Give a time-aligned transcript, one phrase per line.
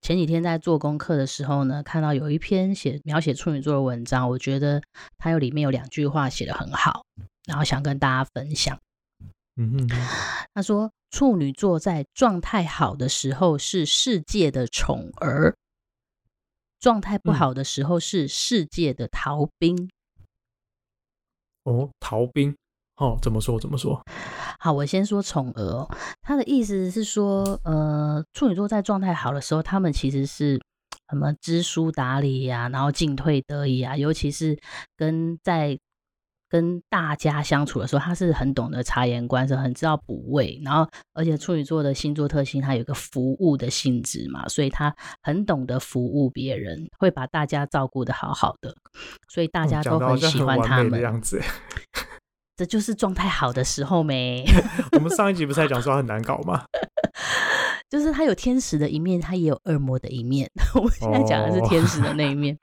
[0.00, 4.82] 前几天在做功课的时候呢，看到有一篇写描写处女座的文章，我觉得
[5.18, 7.04] 它有里面有两句话写得很好，
[7.46, 8.78] 然后想跟大家分享。
[9.56, 9.88] 嗯哼，
[10.54, 15.56] 他说处女座在状态好的时候是世界的宠儿，
[16.78, 19.90] 状态不好的时候是世界的逃兵。
[21.64, 22.56] 哦，逃兵，
[22.96, 23.58] 哦，怎么说？
[23.58, 24.00] 怎么说？
[24.58, 25.88] 好，我先说宠儿。
[26.22, 30.60] 他的意思是说，呃，处女座在状态好的时候，他们其实是
[31.10, 34.58] 什么知书达理呀，然后进退得宜啊，尤其是
[34.96, 35.78] 跟在。
[36.48, 40.60] 跟大家相处的时候，他是很懂得察言观色，很知道补位。
[40.64, 48.72] 然后，而且处女座的星座特性，它有一个服务的性质嘛，所以他很懂得服务别人，会把大家照顾的好好的，
[49.28, 50.92] 所以大家都很喜欢他们。
[50.92, 51.42] 的样子，
[52.56, 54.44] 这就是状态好的时候没？
[54.92, 56.64] 我们上一集不是在讲说他很难搞吗？
[57.88, 60.50] 就是他有天使的一面，他也有恶魔的一面。
[60.74, 62.58] 我们现在讲的是天使的那一面。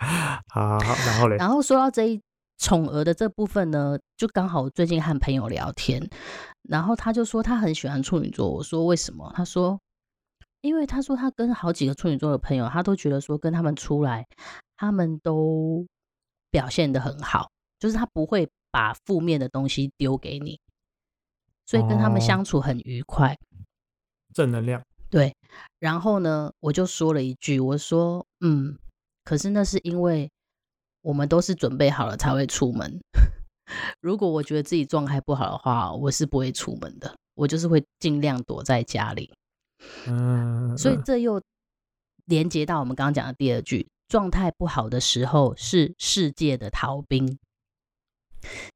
[0.47, 1.37] 好，好，然后嘞？
[1.37, 2.21] 然后说到这一。
[2.59, 6.01] 宠儿的这部分呢，就刚好我最近和朋友聊天，
[6.61, 8.49] 然后他就说他很喜欢处女座。
[8.49, 9.29] 我说为什么？
[9.35, 9.77] 他说，
[10.61, 14.25] 因为他说他跟好几个处女座的朋友，他都觉得说跟他们出来，
[14.77, 15.85] 他们都
[16.51, 17.49] 表现的很好，
[17.79, 20.59] 就是他不会把负面的东西丢给你，
[21.65, 23.37] 所以跟他们相处很愉快，
[24.33, 24.83] 正能量。
[25.09, 25.33] 对，
[25.79, 28.79] 然后呢，我就说了一句，我说，嗯，
[29.23, 30.31] 可是那是因为。
[31.03, 32.97] 我们都是准备好了才会出门。
[33.99, 37.13] 如果我觉得自己状态不好的话，我是不会出门的。
[37.35, 39.29] 我就是会尽量躲在家里。
[40.07, 41.41] 嗯，所以这又
[42.23, 47.37] 连接到我们刚刚讲的第二句：状态不好的时候是世界的逃兵。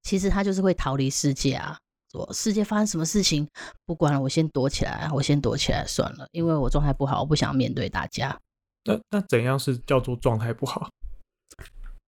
[0.03, 1.78] 其实他就是会逃离世界啊！
[2.11, 3.47] 说世界发生什么事情，
[3.85, 8.39] 不管了，我先躲起来，我先躲起来算了，因为我状态不好，我不想面对大家。
[8.85, 10.89] 那那怎样是叫做状态不好？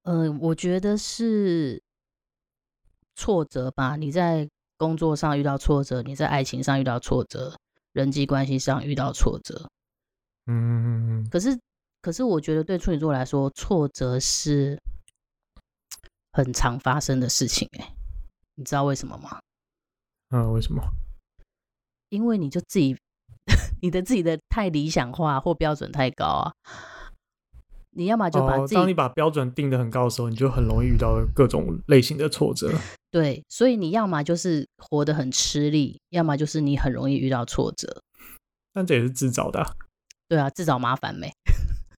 [0.04, 1.82] 嗯、呃，我觉得是
[3.16, 3.98] 挫折吧。
[3.98, 7.58] 你在工作上遇到挫折，你在爱情上遇到挫折，
[7.92, 9.68] 人际关系上遇到挫折。
[10.48, 11.60] 嗯，可是，
[12.02, 14.82] 可是我觉得对处女座来说，挫折是
[16.32, 17.68] 很常发生的事情。
[17.80, 17.94] 哎，
[18.56, 19.40] 你知道为什么吗？
[20.30, 20.82] 啊，为什么？
[22.10, 22.98] 因为你就自己，
[23.82, 26.54] 你的自己的太理想化或标准太高啊。
[27.92, 32.72] 你要么就把自己，哦，当你把标准定得很高的时候，你就很容易遇到各种类型的挫折。
[33.12, 38.02] 对，所以你要么就是活得很吃力，要么就是你很容易遇到挫折。
[38.72, 39.76] 但这也是自找的啊。
[40.28, 41.32] 对啊，自找麻烦没？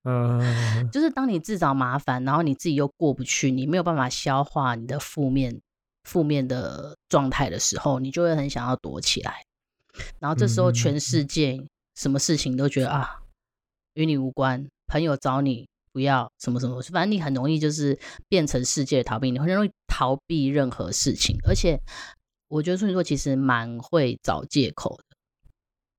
[0.03, 5.61] 嗯，就是当你自找麻烦，然后你自己又过不去，你没有办法消化你的负面
[6.03, 9.45] 负面的状态的时候，你就会很想要躲起来。
[10.19, 11.63] 然后这时候全世界
[11.95, 13.21] 什么事情都觉得啊，
[13.93, 15.67] 与你无关，朋友找你。
[15.93, 21.35] 不要什么什么，反正你很容易就是变成世界的逃避，你很容易逃避任何事情。
[21.45, 21.77] 而且
[22.47, 25.10] 我觉得处女座其实蛮会找借口的，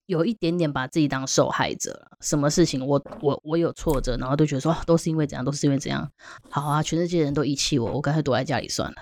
[0.06, 2.08] 有一点点把自己当受害者。
[2.20, 6.10] 什么事情我我我有挫折，然后都觉得说都是因为怎样，都是因为怎样。
[6.50, 8.96] 好啊，全世界人都遗弃我，我干脆躲在家里算了。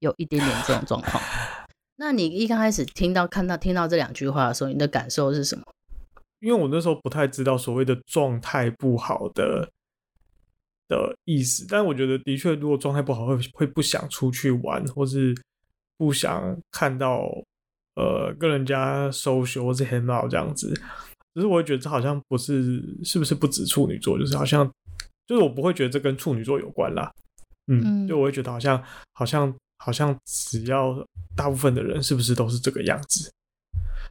[0.00, 1.22] 有一点点这种状况。
[1.96, 5.64] 那你一刚开始听到看到听到这两句话的时候，你的感受是什么？
[6.40, 9.70] 因为我那时候不太知道所谓的状态不好的。
[10.88, 15.34] 的意思，但我觉得的确，如果状态不好，会会不想出去玩，或是
[15.98, 17.28] 不想看到
[17.96, 20.72] 呃跟人家 social 或是 hang out 这样子。
[21.34, 24.64] 只是我会觉得这好像不是，是不是不止处女座，就是好像
[25.26, 27.12] 就是我不会觉得这跟处女座有关啦。
[27.66, 28.82] 嗯，就我会觉得好像
[29.14, 31.04] 好像好像只要
[31.34, 33.30] 大部分的人是不是都是这个样子？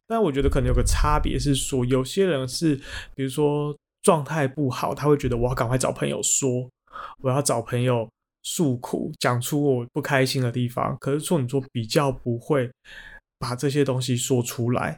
[0.06, 2.76] 但我觉得可能有个差别是说，有些人是
[3.14, 3.74] 比如说。
[4.02, 6.70] 状态不好，他会觉得我要赶快找朋友说，
[7.22, 8.08] 我要找朋友
[8.44, 10.96] 诉苦，讲出我不开心的地方。
[11.00, 12.70] 可是处女座比较不会
[13.38, 14.96] 把这些东西说出来，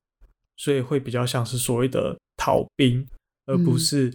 [0.57, 3.07] 所以会比较像是所谓的逃兵，
[3.47, 4.13] 而不是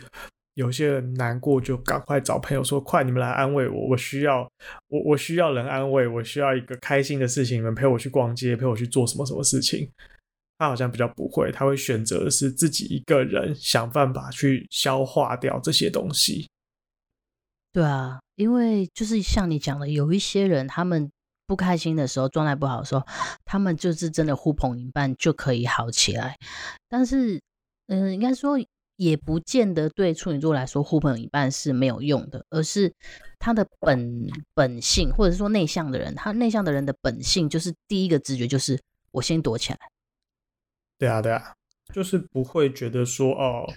[0.55, 4.47] 有些人难过就赶快找朋友说：“嗯、快，你们来安慰我，我需要
[4.87, 9.89] 我我需要人安慰，我需要一个开心的事情，你们陪我去逛街，陪我去做什么什么事情。”
[10.59, 16.47] 他好像比较不会，他会选择的是自己一个人想办法去消化掉这些东西。
[17.73, 21.11] 对啊，因为就是像你讲的，有一些人他们
[21.53, 23.05] 不开心的时候，状态不好的时候，
[23.45, 26.35] 他们就是真的呼朋引伴就可以好起来。
[26.89, 27.39] 但是，
[27.85, 28.57] 嗯、呃，应该说
[28.95, 32.91] 也不见得对处女座来说呼朋引伴是没有用的，而是
[33.37, 39.79] 他的本本性，或者是说内向的人，他内向的人的本性就是第一个直觉就是我先躲起来。
[40.97, 41.53] 对啊，对啊，
[41.93, 43.71] 就是不会觉得说哦。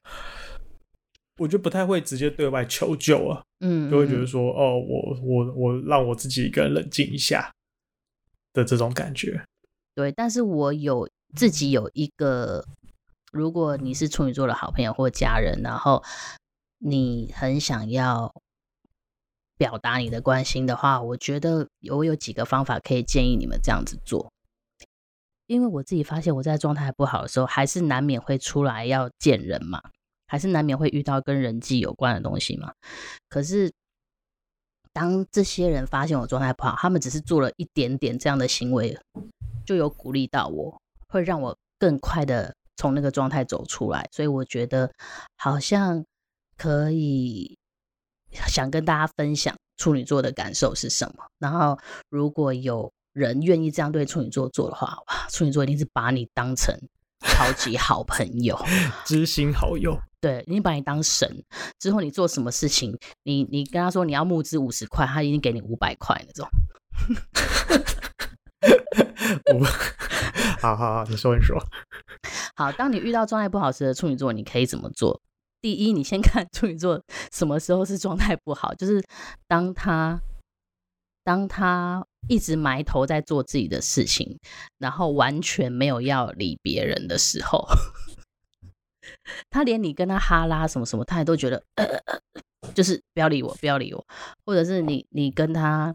[1.38, 7.52] 我就不太会直接对外求救啊，嗯，就会觉得说，哦，我我我让我自己一个人冷静一下
[8.56, 9.44] 的这种感觉。
[9.94, 12.64] 对，但是我有自己有一个，
[13.30, 16.02] 如果你是处女座的好朋友或家人，然后
[16.78, 18.34] 你很想要
[19.56, 24.32] 表达你的关心的话，我觉得我有几个方法可以建议你们这样子做。
[25.46, 29.80] 因为我自己发现我在状态不好的时候，还是难免会出来要见人嘛。
[30.28, 32.72] 还是难免会遇到跟人际有关的东西嘛。
[33.28, 33.72] 可是，
[34.96, 38.98] 当这些人发现我状态不好，他们只是做了一点点这样的行为，
[39.66, 44.08] 就有鼓励到我，会让我更快的从那个状态走出来。
[44.10, 44.90] 所以我觉得
[45.36, 46.02] 好像
[46.56, 47.58] 可以
[48.30, 51.26] 想跟大家分享处女座的感受是什么。
[51.38, 51.78] 然后，
[52.08, 56.74] 如果有人愿意这样对处女座做的话，哇，处女座一定是把你当成
[57.20, 58.58] 超级好朋友，
[59.06, 59.98] 知心好友。
[60.20, 61.44] 对，你把你当神
[61.78, 66.48] 之后，你做什么事情，你你跟他说你要募资五十块，他已经给你五百块那种。
[69.54, 69.62] 五
[70.60, 71.56] 好好好，你说你说。
[72.56, 75.20] 好，当你遇到状态不好时的处女座，你可以怎么做？
[75.60, 77.02] 第一，你先看处女座
[77.32, 79.04] 什么时候是状态不好，就是
[79.46, 80.20] 当他
[81.22, 84.38] 当他一直埋头在做自己的事情，
[84.78, 87.66] 然后完全没有要理别人的时候。
[89.50, 91.62] 他连你跟他哈拉什么什么，他也都觉得，
[92.74, 94.04] 就是不要理我，不要理我，
[94.44, 95.94] 或者是你你跟他，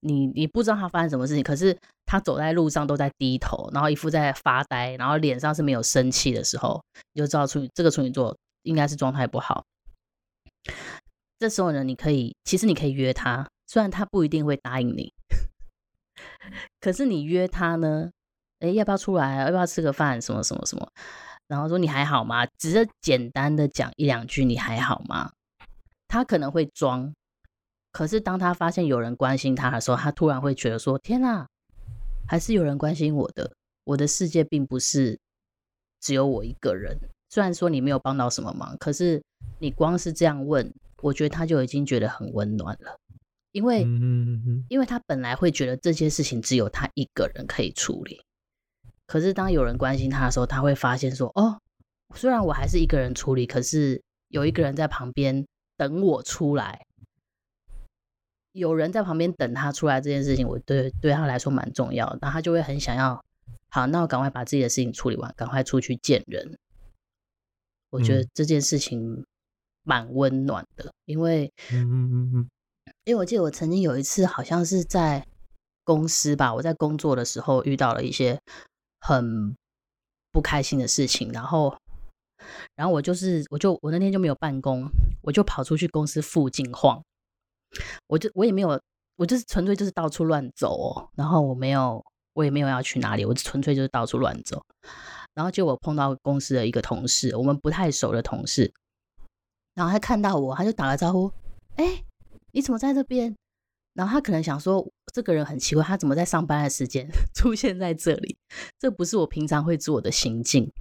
[0.00, 9.64] 你你不知道他发生什么事情，可是他走在路上都在低头，然后一副在发呆，然后脸上是没有生气的时候，你就知道处女这个处女座应该是状态不好。
[11.38, 15.12] 这时候呢，你可以其实你可以约他，虽然他不一定会答应你，
[16.80, 18.10] 可是你约他呢，
[18.60, 19.42] 哎，要不要出来？
[19.44, 20.20] 要不要吃个饭？
[20.20, 20.88] 什么什么什么？
[21.46, 22.46] 然后说你还好吗？
[22.58, 25.30] 只是简单的讲一两句你还好吗？
[26.08, 27.12] 他可能会装，
[27.92, 31.46] 可是当他发现有人关心他的时候，他突然会觉得说：天哪，
[32.26, 33.52] 还是有人关心我的。
[33.84, 35.18] 我的世界并不是
[36.00, 36.98] 只有我一个人。
[37.28, 39.22] 虽然说你没有帮到什么忙，可是
[39.58, 40.72] 你光是这样问，
[41.02, 42.96] 我觉得他就已经觉得很温暖了。
[43.54, 43.82] 因为，
[44.68, 48.20] 因为他本来会觉得这些事情只有他一个人可以处理。
[49.06, 51.60] 可是当有人关心他的时候，他会发现说：“哦，
[52.16, 55.46] 虽然我还是一个人处理，可是有一个人在旁边
[55.76, 56.84] 等我出来，
[58.50, 62.18] 有人在旁边等他出来这件事情，我对对他来说蛮重要的。
[62.22, 63.24] 那他就会很想要，
[63.68, 66.58] 好，那我赶快把自己的事情处理完，赶快出去见人。
[67.90, 69.24] 我觉得这件事情
[69.84, 72.50] 蛮温暖的，因为，嗯嗯嗯嗯，
[73.04, 75.26] 因为我记得我曾经有一次好像是在
[75.84, 78.40] 公司吧，我在工作的时候遇到了一些。
[79.06, 79.54] 很
[80.32, 81.76] 不开心的事情，然后，
[82.74, 84.88] 然后我就是，我就我那天就没有办公，
[85.20, 87.04] 我就跑出去公司附近晃，
[88.06, 88.80] 我就我也没有，
[89.16, 94.64] 我就是纯粹就是到处乱走哦，然后我没有，我也没有要去哪里，我纯粹就是到处乱走，
[95.34, 98.72] 然后就我碰到公司的一个同事，我们不太熟的同事，
[99.74, 101.30] 然后他看到我，他就打个招呼，
[101.76, 102.02] 哎，
[102.54, 103.36] 你怎么在这边？
[103.94, 108.38] 然后他可能想说，这个人很奇怪，他怎么在上班的时间 出现在这里？
[108.78, 110.72] 这不是我平常会做的行径。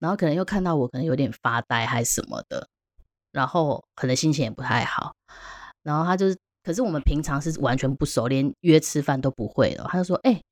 [0.00, 2.66] 然后可能又看到我，可能有点发呆还是什么的，
[3.30, 5.14] 然后可能心情也不太好。
[5.84, 9.84] 然后他就是，可是我们平常是完全不熟，连约吃饭都不会的。
[9.88, 10.42] 他就说：“哎，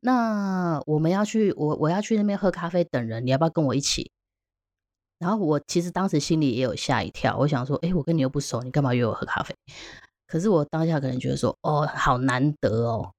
[0.00, 4.10] 那我们要去，我我要去那边喝咖啡等人，你要不要跟我一起？”
[5.20, 9.54] 然后我其实当时心里也有吓一跳，我想说：“哎，我跟你又不熟，你干嘛约我喝咖啡？”
[10.26, 13.12] 可是我当下可能觉得说，哦，好难得哦，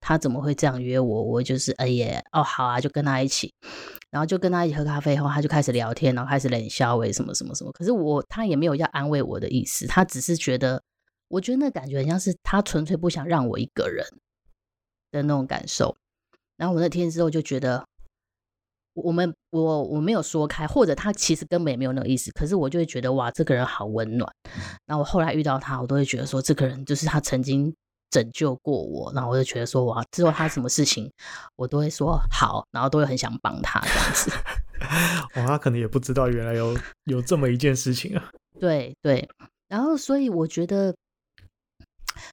[0.00, 1.22] 他怎么会这样约我？
[1.22, 3.52] 我就是哎耶，哦，好啊，就跟他一起，
[4.10, 7.70] 然后就跟他一起喝咖啡后，他就开始聊天，然后开始冷笑，为什么什么什么？
[7.72, 10.82] 可是我他也没有要安慰我的意思，他只是觉得，
[11.28, 14.06] 我觉得那感觉很像是他纯粹不想让我一个人
[15.10, 15.94] 的那种感受。
[16.56, 17.87] 然后我那天之后就觉得。
[19.02, 24.32] 我们我我没有说开，或者他其实根本也没有那个意思，可是我就会觉得哇，这个人好温暖。
[24.86, 27.74] 然后我后来遇到他，我都会觉得说，这个人就是他曾经
[28.10, 29.12] 拯救过我。
[29.14, 31.10] 然后我就觉得说哇，之后他什么事情，
[31.56, 34.30] 我都会说好，然后都会很想帮他这样子。
[35.40, 38.30] 哇，他可能也不知道原来有有这么一件事情啊。
[38.60, 39.28] 对对，
[39.68, 40.94] 然后，所以我觉得，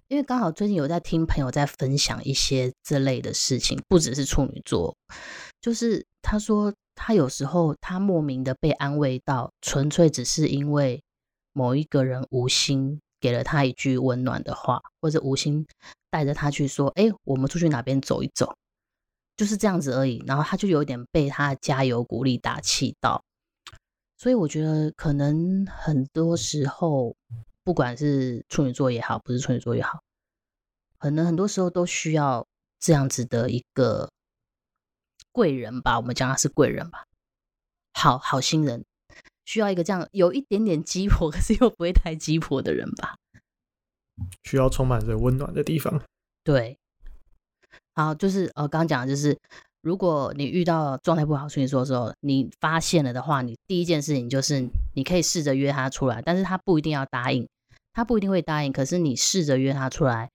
[0.08, 4.96] 因为刚好最近有在听朋友在分享一些这类的事情，不只是处女座，
[5.62, 11.04] 就是他说他有时候他莫名的被安慰到，纯粹只是因为
[11.54, 15.68] 某一个人无心给了他一句温暖的话，或者无心
[16.10, 18.56] 带着他去说：“哎，我们出去哪边走一走。”
[19.38, 20.24] 就是这样子而已。
[20.26, 23.24] 然后他就有点被他加油鼓励打气到。
[24.18, 27.16] 所以我觉得，可能很多时候，
[27.64, 30.02] 不管是处女座也好，不是处女座也好，
[30.98, 32.48] 可能很多时候都需要
[32.80, 34.10] 这样子的一个
[35.36, 35.98] 贵人吧。
[36.00, 37.04] 我们讲他是贵人吧，
[37.94, 38.86] 好好心人，
[39.44, 43.18] 需要一个这样有一点点鸡婆，可是又不会太鸡婆的人吧。
[44.46, 46.02] 需要充满着温暖的地方。
[46.46, 46.78] 对，
[47.96, 49.38] 好，就是呃，刚刚讲的就是。
[49.86, 57.48] 如果你遇到状态不好处女座的时候，你发现了的话，你第一件事情就是你可以试着约他出来，但是他不一定要答应，
[57.94, 58.74] 他不一定会答应。
[58.74, 60.32] 可是你试着约他出来，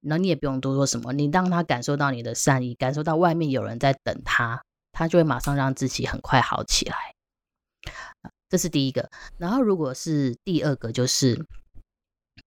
[0.00, 4.62] 那你也不用多说什么，你让他感受到你的善意，感受到外面有人在等他，
[4.92, 6.96] 他就会马上让自己很快好起来。
[8.48, 9.10] 这是第一个。
[9.38, 11.46] 然后如果是第二个，就是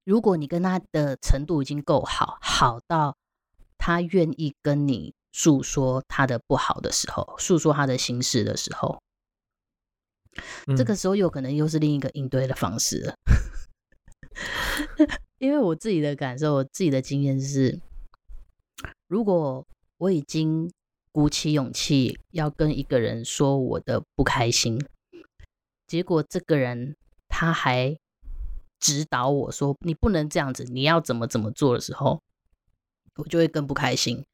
[0.04, 3.18] 如果你跟他的程度已经够好，好到
[3.78, 5.14] 他愿意跟你。
[5.38, 9.02] 诉说他的不好的时候，诉说他的心事的时候，
[10.66, 13.16] 嗯、这个时候有可能又是另一个应对的方式了。
[15.46, 17.80] 因为我自己的感受，我自己的经验是，
[19.08, 19.64] 如果
[20.00, 20.72] 我已经
[21.12, 24.84] 鼓起勇气要跟一个人说我的不开心，
[25.86, 26.96] 结果这个人
[27.28, 27.96] 他还
[28.80, 32.20] 指导我说你不能这样子，你要怎么怎么做的时候，
[33.18, 34.26] 我就会更不开心。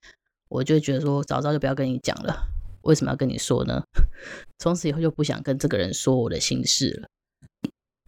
[0.48, 2.48] 我就觉得说，早早就不要跟你讲了，
[2.84, 3.84] 为什么要跟你说呢？
[4.60, 7.10] 从此以后就不想跟这个人说我的心事了。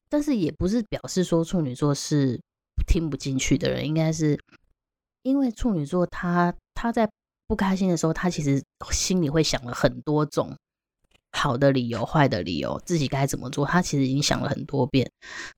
[0.07, 2.39] 但是也不是表示说处女座是
[2.93, 4.39] 听不进去的人，应该是
[5.23, 7.09] 因为处女座他他在
[7.47, 10.55] 不开心的时候，他其实心里会想了很多种
[11.31, 15.09] 好的理由、坏的理由，自己该怎么做，他其实已经想了很多遍，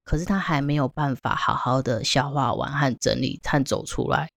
[0.05, 4.29] 可是他还没有办法好好的消化完和整理和走出来。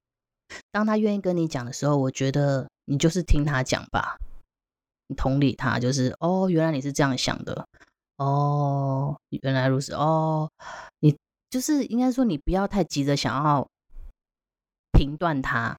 [0.73, 4.19] 当他愿意跟你讲的时候，我觉得你就是听他讲吧，
[5.07, 7.65] 你同理他，就是哦，原来你是这样想的，
[8.17, 10.51] 哦，原来如此，哦，
[10.99, 11.17] 你
[11.51, 13.69] 就是应该说，你不要太急着想要
[14.93, 15.79] 评断他，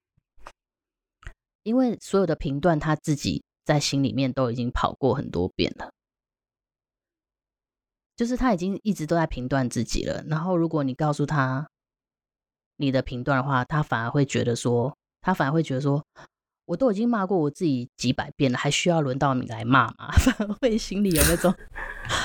[1.63, 5.91] 因为所有的评断他自己在心里面都已经跑过很多遍了，
[8.15, 10.23] 就是他已经一直都在评断自己了。
[10.27, 11.69] 然后如果你告诉他，
[12.77, 16.03] 你的评断的话，他反而会觉得说，他反而会觉得说，
[16.65, 20.09] 我都已经骂过我自己几百遍了，还需要轮到你来骂吗？
[20.17, 21.53] 反而会心里有那种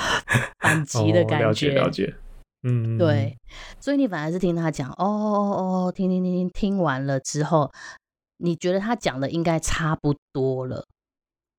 [0.60, 1.44] 反击的感觉。
[1.44, 2.14] 哦，了解，了解。
[2.64, 3.38] 嗯，对。
[3.78, 7.70] 所以你反而是听他讲，哦哦哦，听听听听，听完了之后，
[8.38, 10.86] 你觉得他讲的应该差不多了，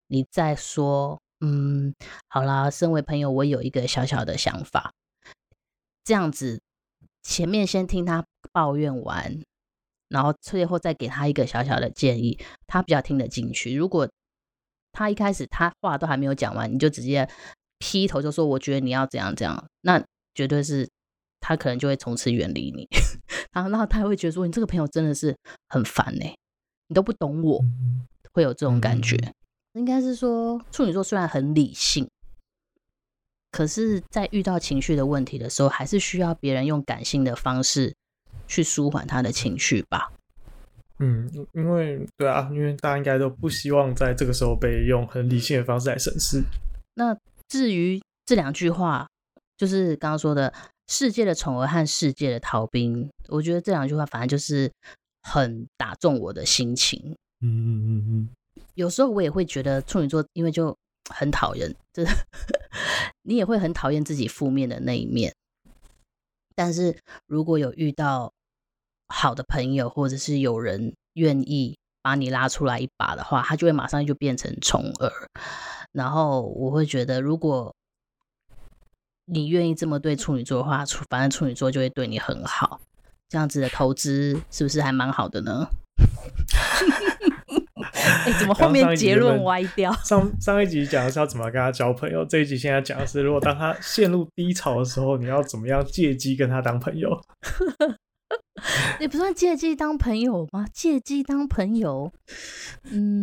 [0.07, 1.93] 你再说，嗯，
[2.27, 4.91] 好啦，身为朋友，我有一个小小的想法，
[6.03, 6.59] 这样子。
[7.27, 9.41] 前面先听他抱怨完，
[10.09, 13.73] 然后最后再给他一个小小的建议，他比较听得进去。
[13.75, 14.07] 如果
[14.91, 17.27] 他一开始他话都还没有讲完，你就直接
[17.79, 20.87] 劈头就说“我觉得你要怎样怎样”，那绝对是
[21.47, 22.87] 他可能就会从此远离你。
[23.53, 25.35] 然后，然后他会觉得说：“你这个朋友真的是
[25.69, 26.35] 很烦呢、欸，
[26.87, 27.61] 你都不懂我。”
[28.33, 29.15] 会有这种感觉。
[29.73, 32.09] 应该是说处女座虽然很理性。
[33.51, 37.95] 可是，在遇到情绪的问题的时候，还是需要别人用感性的方式
[38.47, 40.11] 去舒缓他的情绪吧。
[40.99, 46.41] 嗯，因为对啊，因为大家应该都不希望在这个时候被用很理性的方式来审视。
[46.95, 47.15] 那
[47.47, 49.07] 至于这两句话，
[49.55, 50.53] 就是刚刚说的
[50.87, 54.71] “世界的宠儿”和“世界的逃兵”，我觉得这两句话反正就是
[55.21, 57.15] 很打中我的心情。
[57.41, 58.29] 嗯嗯嗯嗯。
[58.75, 60.75] 有时候我也会觉得处女座，因为就。
[61.13, 62.11] 很讨厌，就是
[63.21, 65.35] 你也会很讨厌自己负面的那一面。
[66.55, 68.33] 但是如果有遇到
[69.07, 75.11] 好的朋友，或者是有人愿意把你拉出来一把的话，他就会马上就变成宠儿。
[75.91, 77.75] 然后我会觉得，如果
[79.25, 82.79] 你愿意这么对处女座的话，处反正处女座就会对你很好。
[83.27, 85.67] 这样子的投资是不是还蛮好的呢？
[87.93, 89.91] 哎、欸，怎么后面结论歪掉？
[90.03, 97.09] 上上一集讲的是要怎么跟他交朋友，这一集现在讲的是，如果当他陷入低潮的时候，你要怎么样借机跟他当朋友？
[98.99, 100.65] 你不算借机当朋友吗？
[100.73, 102.11] 借机当朋友，
[102.91, 103.14] 嗯，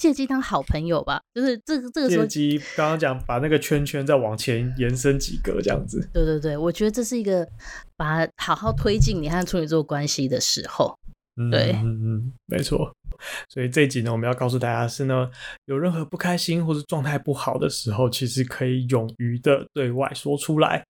[0.00, 1.20] 借机当好朋友吧。
[1.34, 6.08] 就是这个这个时候，借机刚刚讲把那个圈圈再往前延伸几个这样子。
[6.14, 7.46] 对对对，我觉得这是一个
[7.98, 10.98] 把好好推进你和处女座关系的时候。
[11.50, 12.90] 对，嗯嗯，没错。
[13.48, 15.30] 所以这一集呢，我们要告诉大家是呢，
[15.66, 20.82] 有任何不开心或是状态不好的时候，其实可以勇于的对外说出来。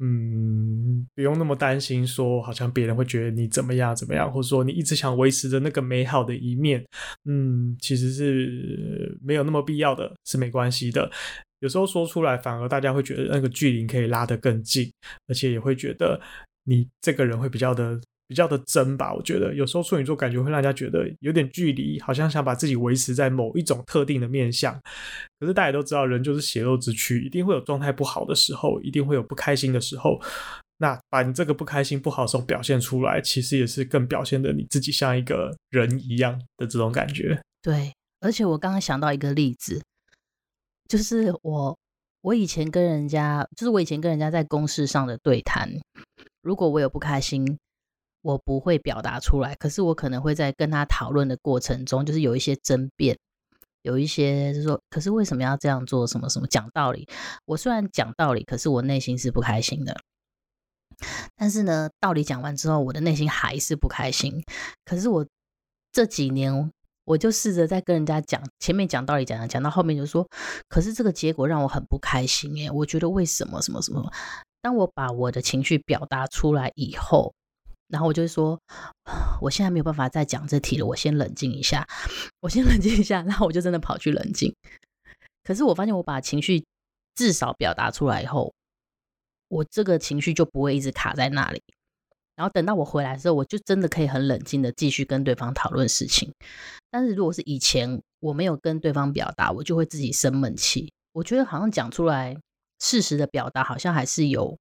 [0.00, 6.84] 嗯，不用那么担心，说好像别人会觉得你怎么样怎么样，或者说你一直想维持着那个美好的一面，
[7.24, 11.10] 嗯，其实是没有那么必要的，是没关系的。
[11.60, 14.88] 有时候说出来，反而大家会觉得那个距离可以拉得更近，
[15.26, 16.20] 而且也会觉得
[16.64, 18.00] 你这个人会比较的。
[18.28, 24.78] 比较的真吧，我觉得有时候处女座感觉会让人家觉得有点距离，好像想把自己维持在某一种特定的面向。
[25.40, 30.20] 可是大家都知道，人就是血肉之躯，一定会有状态不好的时候，一定会有不开心的时候。
[30.76, 37.40] 那把你这个不开心、不好的时候表现出来，其实也是更表现的你自己像一个人一样的这种感觉。
[37.62, 39.82] 对，而且我刚刚想到一个例子，
[40.86, 41.78] 就是我
[42.20, 45.70] 我以前跟人家，就是我以前跟人家在公事上的对谈，
[46.42, 47.58] 如果我有不开心。
[48.28, 53.18] 我不会表达出来，可是我可能会在跟他讨论的过程中，就是有一些争辩，
[53.80, 56.06] 有一些就是说，可是为什么要这样做？
[56.06, 57.08] 什么什么讲道理？
[57.46, 59.96] 我虽然讲道理，可是我内心是不开心的。
[61.36, 64.44] 但是呢，道理讲完之后，我的内心还是不开心。
[64.84, 65.26] 可是我
[65.90, 66.70] 这几年，
[67.06, 70.28] 我就试着在跟人家讲，前面讲道理讲讲，讲到后面就说，
[70.68, 72.70] 可是这个结果让我很不开心耶。
[72.70, 74.12] 我觉得为什么什么什么？
[74.60, 77.32] 当我把我的情绪表达出来以后。
[77.88, 78.60] 然后我就说，
[79.40, 81.86] 我现在没有办法再讲这题了，我先冷静一下，
[82.40, 84.54] 我先冷静一下，然后我就真的跑去冷静。
[85.42, 86.64] 可是我发现，我把情绪
[87.14, 88.52] 至少表达出来以后，
[89.48, 91.62] 我这个情绪就不会一直卡在那里。
[92.36, 96.30] 然后等到我回来的时候，我就真的可以很冷静的继续跟对方讨论事情。
[96.90, 100.92] 但是如果是以前我没有跟对方表达，我就会自己生闷气。
[101.12, 102.36] 我觉得好像讲出来，
[102.78, 104.56] 事实的表达好像还是有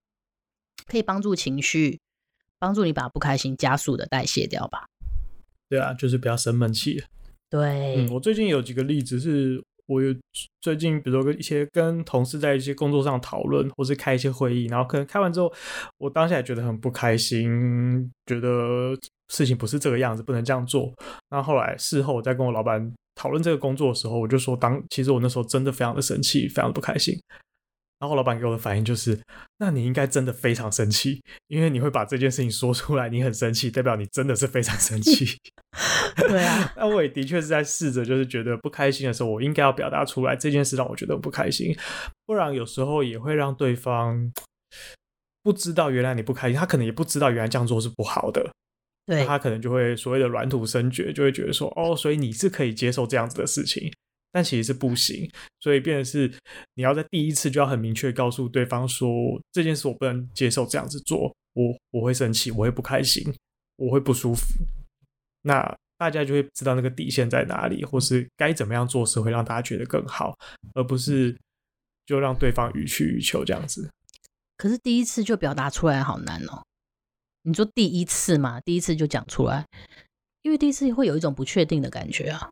[0.87, 1.99] 可以帮助情绪。
[2.59, 4.85] 帮助你把不开心加速的代谢掉吧。
[5.69, 7.03] 对啊，就是不要生闷气。
[7.49, 10.13] 对，嗯，我最近有几个例子是，我有
[10.61, 15.51] 最近，比如说跟一些跟同事在一些工作上讨论，或是开一些会议，然后可能开完之后，
[15.97, 18.93] 我当下也觉得很不开心，觉得
[19.29, 20.93] 事情不是这个样子，不能这样做。
[21.29, 27.17] 那后后来事后我在跟我老板讨论这个工作的时候，我就说当其实我那时候真的非常的生气，非常的不开心。
[27.99, 29.19] 然后老板给我的反应就是
[29.57, 35.25] ：“那你应该真的非常生气，因为你会把这件事情说出来，你很生气，代表你真的是非常生气。
[36.15, 40.35] ”对啊，那我也的确是在试着，就是觉得不开心的时候，我应该要表达出来。
[40.35, 41.75] 这件事让我觉得不开心，
[42.25, 44.31] 不然有时候也会让对方
[45.41, 48.47] 不知道原来你不开心，他可能也不知道原来这样做是不好的。
[49.07, 53.91] 对，他可能就会所谓的软土生绝，就会觉得说：“哦，所以你是可以接受这样子的事情。”
[54.31, 56.31] 但其实是不行，所以变成是
[56.75, 59.09] 你要在第一次就要很明确告诉对方说，
[59.51, 63.23] 这件事我不能接受这样子做，我我会生气，我会不开心，
[63.77, 64.45] 我会不舒服。
[65.41, 70.37] 那大家就会知道那个底线在哪里，或是该怎么样做事会让大家觉得更好，
[70.75, 71.35] 而不是
[72.05, 73.89] 就让对方予取予求这样子。
[74.57, 76.63] 可是第一次就表达出来好难哦。
[77.43, 79.65] 你说第一次嘛，第一次就讲出来，
[80.41, 82.49] 因为第一次会有一种不确定的感觉啊。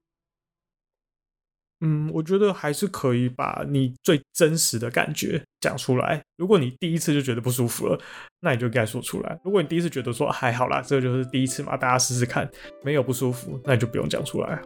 [1.88, 6.20] 嗯，我觉得还是可以把你最真实的感觉讲出来。
[6.36, 8.00] 如果你第一次就觉得不舒服了，
[8.40, 9.40] 那你就该说出来。
[9.44, 12.50] 如果你第一次觉得说还好啦，这个就是第一次嘛，大家试试看，
[12.84, 14.60] 没有不舒服，那你就不用讲出来。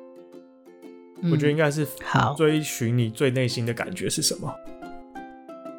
[1.21, 4.55] 嗯，我觉得应该是好追寻你最内心的感觉是什么。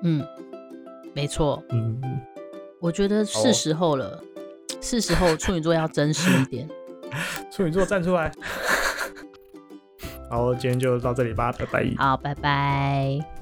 [0.03, 0.23] 嗯，
[1.15, 1.63] 没错。
[1.71, 1.99] 嗯，
[2.83, 4.25] 我觉得是时候了，哦，
[4.83, 6.69] 是时候处女座要真实一点。
[7.51, 8.31] 处女座站出来。
[10.31, 11.85] 好，今天就到这里吧，拜拜。
[11.99, 13.40] 好，拜拜。